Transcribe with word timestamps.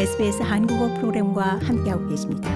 SBS 0.00 0.40
한국어 0.40 0.94
프로그램과 0.94 1.58
함께하고 1.62 2.08
계십니다. 2.08 2.50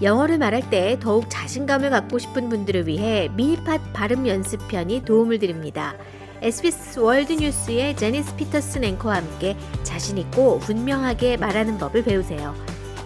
영어를 0.00 0.38
말할 0.38 0.70
때 0.70 0.98
더욱 0.98 1.28
자신감을 1.28 1.90
갖고 1.90 2.18
싶은 2.18 2.48
분들을 2.48 2.86
위해 2.86 3.28
미니팟 3.36 3.92
발음 3.92 4.26
연습편이 4.26 5.04
도움을 5.04 5.38
드립니다. 5.38 5.94
SBS 6.40 7.00
월드 7.00 7.34
뉴스의 7.34 7.98
제니스 7.98 8.34
피터슨 8.36 8.82
앵커와 8.82 9.16
함께 9.16 9.54
자신있고 9.82 10.60
분명하게 10.60 11.36
말하는 11.36 11.76
법을 11.76 12.04
배우세요. 12.04 12.54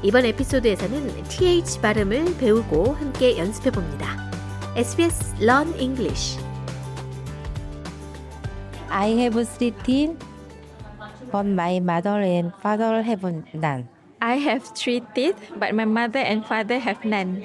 이번 0.05 0.25
에피소드에서는 0.25 1.25
TH 1.25 1.81
발음을 1.81 2.37
배우고 2.39 2.93
함께 2.93 3.39
연습해 3.39 3.73
봅니다. 3.73 4.31
SBS 4.77 5.43
Learn 5.43 5.75
English 5.81 6.39
I 8.89 9.11
have 9.15 9.45
three 9.45 9.73
teeth, 9.83 10.17
but 11.31 11.45
my 11.45 11.81
mother 11.81 12.21
and 12.21 12.53
father 12.63 13.03
have 13.03 13.23
none. 13.55 13.89
I 14.21 14.37
have 14.37 14.65
three 14.65 15.03
teeth, 15.15 15.37
but 15.57 15.75
my 15.75 15.85
mother 15.85 16.19
and 16.19 16.45
father 16.45 16.79
have 16.79 17.05
none. 17.05 17.45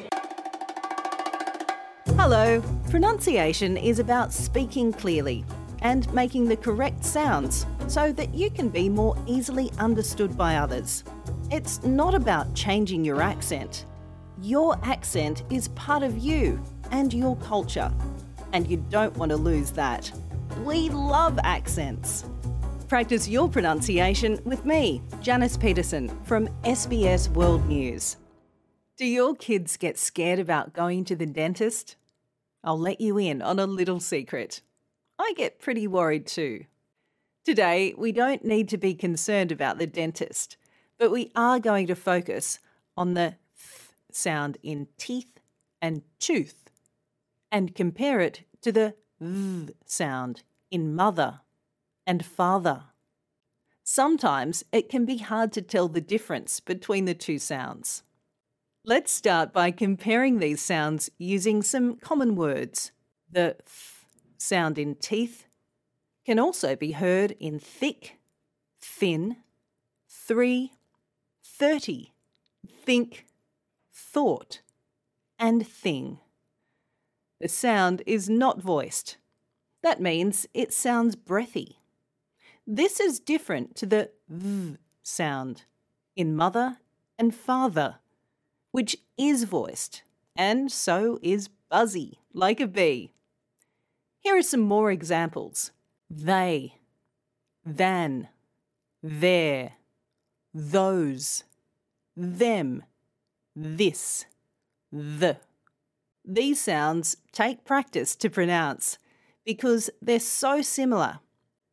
Hello. 2.18 2.62
Pronunciation 2.90 3.78
is 3.78 4.00
about 4.00 4.32
speaking 4.34 4.94
clearly 4.94 5.44
and 5.82 6.12
making 6.14 6.48
the 6.48 6.58
correct 6.58 7.04
sounds 7.04 7.66
so 7.88 8.12
that 8.12 8.34
you 8.34 8.50
can 8.50 8.70
be 8.70 8.90
more 8.90 9.16
easily 9.26 9.72
understood 9.80 10.38
by 10.38 10.56
others. 10.58 11.04
It's 11.50 11.84
not 11.84 12.14
about 12.14 12.54
changing 12.54 13.04
your 13.04 13.22
accent. 13.22 13.86
Your 14.42 14.78
accent 14.84 15.44
is 15.50 15.70
part 15.70 16.04
of 16.04 16.18
you 16.18 16.62
and 16.92 17.14
your 17.14 17.36
culture, 17.38 17.92
and 18.54 18.68
you 18.68 18.78
don't 18.90 19.16
want 19.18 19.32
to 19.32 19.38
lose 19.38 19.72
that. 19.72 20.12
We 20.64 20.90
love 20.90 21.40
accents. 21.44 22.26
Practice 22.92 23.26
your 23.26 23.48
pronunciation 23.48 24.38
with 24.44 24.66
me, 24.66 25.02
Janice 25.22 25.56
Peterson 25.56 26.10
from 26.26 26.50
SBS 26.64 27.30
World 27.30 27.66
News. 27.66 28.18
Do 28.98 29.06
your 29.06 29.34
kids 29.34 29.78
get 29.78 29.98
scared 29.98 30.40
about 30.40 30.74
going 30.74 31.06
to 31.06 31.16
the 31.16 31.26
dentist? 31.26 31.96
I'll 32.66 32.78
let 32.78 33.00
you 33.00 33.18
in 33.18 33.42
on 33.42 33.60
a 33.60 33.66
little 33.66 34.02
secret. 34.02 34.60
I 35.18 35.34
get 35.38 35.62
pretty 35.62 35.88
worried 35.88 36.28
too. 36.28 36.66
Today, 37.46 37.94
we 37.98 38.12
don't 38.12 38.44
need 38.44 38.68
to 38.68 38.78
be 38.78 38.94
concerned 38.94 39.54
about 39.54 39.78
the 39.78 39.88
dentist, 39.88 40.58
but 41.00 41.12
we 41.12 41.32
are 41.34 41.62
going 41.62 41.88
to 41.88 41.96
focus 41.96 42.60
on 42.98 43.14
the 43.14 43.36
th 43.56 43.94
sound 44.12 44.58
in 44.64 44.90
teeth 44.98 45.40
and 45.82 46.02
tooth 46.20 46.70
and 47.50 47.74
compare 47.74 48.20
it 48.20 48.42
to 48.62 48.74
the 48.74 48.96
v 49.22 49.70
sound 49.86 50.44
in 50.70 50.94
mother 50.94 51.40
and 52.06 52.26
father. 52.26 52.84
Sometimes 53.84 54.64
it 54.72 54.90
can 54.90 55.06
be 55.06 55.18
hard 55.18 55.52
to 55.54 55.62
tell 55.62 55.88
the 55.88 56.02
difference 56.02 56.60
between 56.60 57.06
the 57.06 57.14
two 57.14 57.40
sounds. 57.40 58.04
Let's 58.84 59.12
start 59.12 59.54
by 59.54 59.72
comparing 59.72 60.40
these 60.40 60.62
sounds 60.62 61.10
using 61.18 61.62
some 61.62 61.98
common 61.98 62.36
words. 62.36 62.92
The 63.32 63.58
th 63.60 64.06
sound 64.38 64.80
in 64.80 64.96
teeth 64.96 65.46
can 66.26 66.40
also 66.40 66.76
be 66.76 66.94
heard 66.94 67.36
in 67.40 67.60
thick, 67.60 68.18
thin, 68.80 69.38
three, 70.10 70.72
thirty, 71.44 72.14
think, 72.68 73.26
thought, 73.94 74.62
and 75.38 75.68
thing. 75.68 76.20
The 77.40 77.50
sound 77.50 78.04
is 78.06 78.30
not 78.30 78.62
voiced. 78.62 79.18
That 79.84 80.02
means 80.02 80.48
it 80.54 80.74
sounds 80.74 81.16
breathy. 81.16 81.81
This 82.74 83.02
is 83.02 83.20
different 83.20 83.76
to 83.76 83.86
the 83.86 84.12
v 84.30 84.78
sound 85.04 85.64
in 86.16 86.38
mother 86.38 86.78
and 87.20 87.36
father, 87.36 87.98
which 88.72 88.96
is 89.18 89.44
voiced, 89.44 90.04
and 90.38 90.72
so 90.72 91.20
is 91.22 91.50
buzzy, 91.70 92.20
like 92.34 92.62
a 92.62 92.68
bee. 92.68 93.12
Here 94.20 94.38
are 94.38 94.42
some 94.42 94.62
more 94.62 94.90
examples 94.90 95.72
they, 96.10 96.76
than, 97.66 98.30
their, 99.04 99.74
those, 100.54 101.44
them, 102.16 102.84
this, 103.54 104.24
the. 104.94 105.36
These 106.24 106.62
sounds 106.62 107.18
take 107.34 107.66
practice 107.66 108.16
to 108.16 108.30
pronounce 108.30 108.98
because 109.44 109.90
they're 110.02 110.22
so 110.22 110.62
similar, 110.62 111.20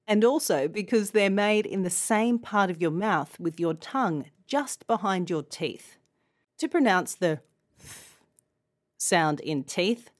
and 0.08 0.24
also 0.24 0.66
because 0.66 1.10
they're 1.10 1.30
made 1.30 1.66
in 1.66 1.82
the 1.82 1.90
same 1.90 2.38
part 2.38 2.70
of 2.70 2.80
your 2.80 2.90
mouth 2.90 3.38
with 3.38 3.60
your 3.60 3.74
tongue 3.74 4.24
just 4.46 4.86
behind 4.86 5.28
your 5.28 5.42
teeth. 5.42 5.98
To 6.56 6.66
pronounce 6.66 7.14
the 7.14 7.40
th 7.78 7.94
sound 8.96 9.38
in 9.40 9.62
teeth, 9.62 10.10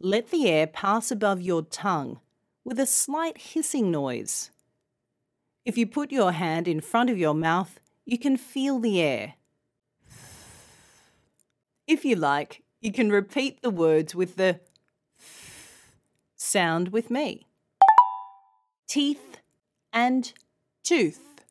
let 0.00 0.30
the 0.30 0.50
air 0.50 0.66
pass 0.66 1.10
above 1.10 1.40
your 1.40 1.62
tongue 1.62 2.18
with 2.64 2.78
a 2.80 2.86
slight 2.86 3.38
hissing 3.38 3.90
noise. 3.90 4.50
If 5.64 5.78
you 5.78 5.86
put 5.86 6.10
your 6.12 6.32
hand 6.32 6.68
in 6.68 6.80
front 6.80 7.08
of 7.08 7.16
your 7.16 7.34
mouth, 7.34 7.78
you 8.04 8.18
can 8.18 8.36
feel 8.36 8.78
the 8.80 9.00
air. 9.00 9.34
If 11.86 12.04
you 12.04 12.16
like, 12.16 12.62
you 12.80 12.92
can 12.92 13.10
repeat 13.10 13.62
the 13.62 13.70
words 13.70 14.14
with 14.14 14.36
the 14.36 14.60
sound 16.36 16.88
with 16.88 17.10
me. 17.10 17.45
Teeth 18.86 19.38
and 19.92 20.32
tooth. 20.84 21.42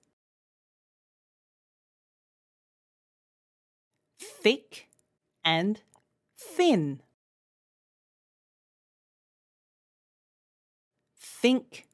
Thick 4.19 4.87
and 5.43 5.81
thin. 6.37 7.01
Think 11.19 11.87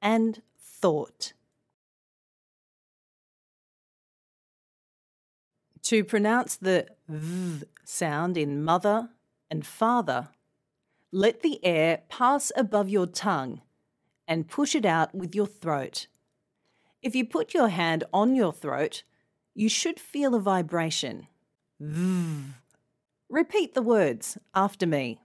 and 0.00 0.42
thought. 0.58 1.32
To 5.82 6.04
pronounce 6.04 6.56
the 6.56 6.86
v 7.08 7.66
sound 7.84 8.36
in 8.38 8.62
mother 8.62 9.10
and 9.50 9.66
father, 9.66 10.28
let 11.10 11.42
the 11.42 11.64
air 11.64 12.02
pass 12.08 12.50
above 12.56 12.88
your 12.88 13.06
tongue 13.06 13.60
and 14.32 14.48
push 14.48 14.74
it 14.74 14.86
out 14.86 15.14
with 15.14 15.34
your 15.34 15.46
throat. 15.46 16.06
If 17.02 17.14
you 17.14 17.26
put 17.26 17.52
your 17.52 17.68
hand 17.68 18.04
on 18.14 18.34
your 18.34 18.50
throat, 18.50 19.02
you 19.54 19.68
should 19.68 20.00
feel 20.00 20.34
a 20.34 20.40
vibration. 20.40 21.26
Repeat 23.28 23.74
the 23.74 23.82
words 23.82 24.38
after 24.54 24.86
me 24.86 25.20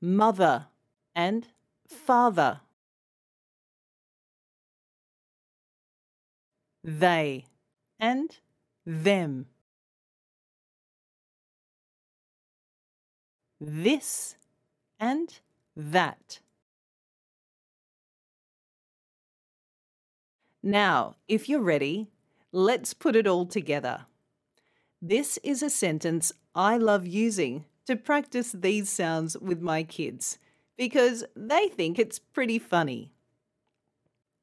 mother 0.00 0.66
and 1.16 1.48
father. 1.88 2.60
They 6.84 7.46
and 7.98 8.30
them. 8.84 9.46
This 13.60 14.36
and 15.00 15.40
that. 15.74 16.38
Now, 20.66 21.14
if 21.28 21.48
you're 21.48 21.60
ready, 21.60 22.08
let's 22.50 22.92
put 22.92 23.14
it 23.14 23.26
all 23.26 23.46
together. 23.46 24.06
This 25.00 25.38
is 25.44 25.62
a 25.62 25.70
sentence 25.70 26.32
I 26.56 26.76
love 26.76 27.06
using 27.06 27.66
to 27.86 27.94
practice 27.94 28.50
these 28.50 28.90
sounds 28.90 29.38
with 29.38 29.60
my 29.60 29.84
kids 29.84 30.38
because 30.76 31.24
they 31.36 31.68
think 31.68 31.98
it's 31.98 32.18
pretty 32.18 32.58
funny. 32.58 33.12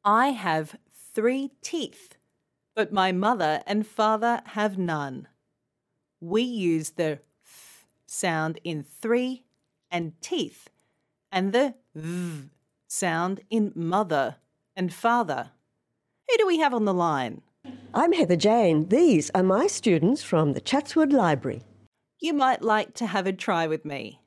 I 0.06 0.30
have 0.30 0.78
three 1.14 1.52
teeth 1.62 2.16
but 2.76 2.92
my 2.92 3.12
mother 3.12 3.62
and 3.68 3.86
father 3.86 4.42
have 4.46 4.78
none. 4.78 5.28
We 6.20 6.42
use 6.42 6.92
the 6.92 7.20
th 7.44 7.86
sound 8.06 8.60
in 8.64 8.84
three 8.84 9.44
and 9.92 10.14
teeth, 10.22 10.70
and 11.32 11.54
the 11.54 11.76
v 11.94 12.50
sound 12.88 13.42
in 13.50 13.72
mother 13.76 14.38
and 14.76 14.94
father. 14.94 15.52
Who 16.30 16.38
do 16.38 16.48
we 16.48 16.60
have 16.60 16.74
on 16.74 16.86
the 16.86 16.94
line? 16.94 17.42
I'm 17.94 18.14
Heather 18.14 18.36
Jane. 18.36 18.88
These 18.90 19.30
are 19.36 19.44
my 19.44 19.68
students 19.68 20.24
from 20.24 20.54
the 20.54 20.62
Chatswood 20.62 21.14
Library. 21.14 21.64
You 22.20 22.34
might 22.34 22.62
like 22.62 22.94
to 22.96 23.08
have 23.08 23.28
a 23.28 23.34
try 23.34 23.68
with 23.68 23.86
me. 23.86 24.22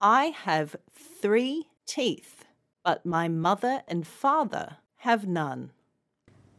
I 0.00 0.26
have 0.26 0.74
three 0.90 1.68
teeth, 1.86 2.44
but 2.84 3.04
my 3.04 3.28
mother 3.28 3.82
and 3.86 4.06
father 4.06 4.78
have 4.96 5.26
none. 5.26 5.70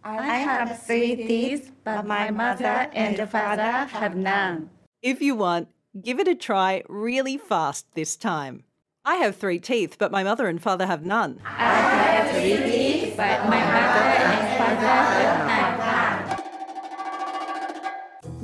I 0.04 0.38
have 0.38 0.84
three 0.84 1.16
teeth, 1.16 1.72
but 1.84 2.06
my 2.06 2.30
mother 2.30 2.90
and 2.94 3.18
father 3.30 3.86
have 3.92 4.16
none. 4.16 4.70
If 5.02 5.22
you 5.22 5.36
want, 5.36 5.68
give 6.00 6.20
it 6.20 6.28
a 6.28 6.36
try 6.36 6.84
really 6.88 7.38
fast 7.38 7.88
this 7.96 8.16
time. 8.16 8.64
I 9.04 9.16
have 9.16 9.36
three 9.36 9.60
teeth, 9.60 9.98
but 10.00 10.12
my 10.12 10.24
mother 10.24 10.48
and 10.48 10.62
father 10.62 10.88
have 10.88 11.06
none. 11.06 11.40
I 11.46 11.65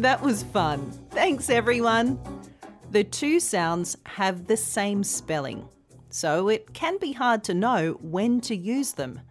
That 0.02 0.22
was 0.24 0.42
fun. 0.42 0.92
Thanks, 1.12 1.52
everyone. 1.52 2.20
The 2.90 3.04
two 3.04 3.40
sounds 3.40 3.96
have 4.06 4.48
the 4.48 4.58
same 4.58 5.04
spelling, 5.04 5.70
so 6.10 6.50
it 6.50 6.74
can 6.74 6.98
be 6.98 7.12
hard 7.12 7.44
to 7.44 7.54
know 7.54 8.00
when 8.02 8.42
to 8.42 8.56
use 8.56 8.94
them. 8.94 9.22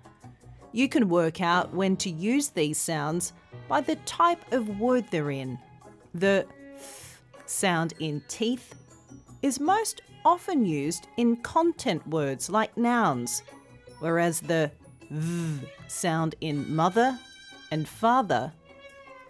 You 0.71 0.89
can 0.89 1.09
work 1.09 1.41
out 1.41 1.75
when 1.75 1.97
to 1.99 2.09
use 2.09 2.51
these 2.51 2.79
sounds 2.79 3.33
by 3.69 3.81
the 3.81 3.97
type 3.97 4.53
of 4.53 4.79
word 4.79 5.07
they're 5.11 5.33
in. 5.33 5.59
The 6.15 6.47
th 6.77 7.19
sound 7.47 7.95
in 7.99 8.23
teeth 8.29 8.75
is 9.43 9.59
most 9.59 10.03
often 10.25 10.65
used 10.65 11.09
in 11.17 11.37
content 11.37 12.07
words 12.07 12.49
like 12.49 12.77
nouns, 12.77 13.43
whereas 14.01 14.41
the 14.41 14.71
v 15.11 15.67
sound 15.89 16.35
in 16.41 16.75
mother 16.75 17.19
and 17.71 17.89
father 17.89 18.53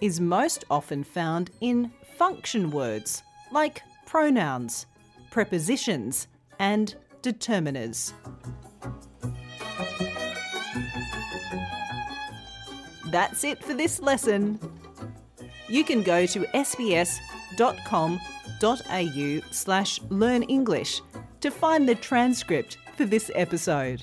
is 0.01 0.21
most 0.21 0.65
often 0.71 1.05
found 1.05 1.51
in 1.61 1.91
function 2.17 2.71
words 2.71 3.23
like 3.53 3.83
pronouns, 4.07 4.87
prepositions, 5.31 6.27
and 6.59 6.95
determiners. 7.23 8.13
That's 13.11 13.45
it 13.45 13.63
for 13.63 13.75
this 13.75 14.01
lesson. 14.01 14.59
You 15.69 15.85
can 15.85 16.03
go 16.03 16.27
to 16.27 16.41
sbs.com.au 16.41 17.21
slash 19.51 20.01
learn 20.09 20.43
English 20.45 21.01
to 21.41 21.51
find 21.51 21.89
the 21.89 21.95
transcript 21.95 22.79
for 22.97 23.05
this 23.05 23.31
episode. 23.35 24.03